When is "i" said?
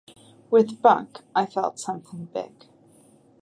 1.35-1.45